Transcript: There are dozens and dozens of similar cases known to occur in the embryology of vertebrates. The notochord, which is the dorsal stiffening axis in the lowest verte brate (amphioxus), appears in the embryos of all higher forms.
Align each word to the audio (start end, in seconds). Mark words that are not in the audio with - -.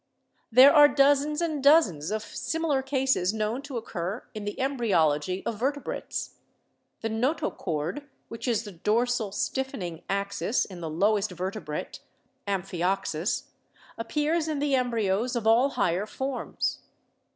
There 0.51 0.73
are 0.73 0.87
dozens 0.87 1.41
and 1.41 1.63
dozens 1.63 2.09
of 2.09 2.23
similar 2.23 2.81
cases 2.81 3.35
known 3.35 3.61
to 3.61 3.77
occur 3.77 4.23
in 4.33 4.45
the 4.45 4.59
embryology 4.59 5.45
of 5.45 5.59
vertebrates. 5.59 6.37
The 7.01 7.07
notochord, 7.07 8.07
which 8.27 8.47
is 8.47 8.63
the 8.63 8.71
dorsal 8.71 9.31
stiffening 9.31 10.01
axis 10.09 10.65
in 10.65 10.81
the 10.81 10.89
lowest 10.89 11.29
verte 11.29 11.63
brate 11.63 11.99
(amphioxus), 12.47 13.49
appears 13.95 14.47
in 14.47 14.57
the 14.57 14.73
embryos 14.73 15.35
of 15.35 15.45
all 15.45 15.69
higher 15.69 16.07
forms. 16.07 16.79